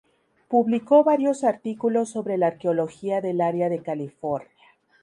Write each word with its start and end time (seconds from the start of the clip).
Publicó 0.47 1.03
varios 1.03 1.43
artículos 1.43 2.09
sobre 2.09 2.39
la 2.39 2.47
arqueología 2.47 3.21
del 3.21 3.39
área 3.39 3.69
de 3.69 3.83
California. 3.83 4.65